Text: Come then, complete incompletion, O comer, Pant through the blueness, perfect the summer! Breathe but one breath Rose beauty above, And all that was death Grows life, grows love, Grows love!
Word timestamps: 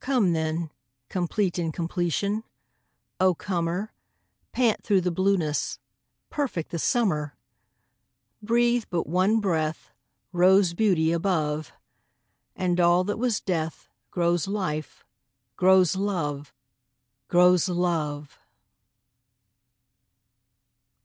Come 0.00 0.32
then, 0.32 0.72
complete 1.08 1.56
incompletion, 1.56 2.42
O 3.20 3.36
comer, 3.36 3.92
Pant 4.50 4.82
through 4.82 5.02
the 5.02 5.12
blueness, 5.12 5.78
perfect 6.28 6.72
the 6.72 6.78
summer! 6.80 7.36
Breathe 8.42 8.86
but 8.90 9.06
one 9.06 9.38
breath 9.38 9.92
Rose 10.32 10.74
beauty 10.74 11.12
above, 11.12 11.72
And 12.56 12.80
all 12.80 13.04
that 13.04 13.16
was 13.20 13.38
death 13.40 13.88
Grows 14.10 14.48
life, 14.48 15.04
grows 15.54 15.94
love, 15.94 16.52
Grows 17.28 17.68
love! 17.68 18.40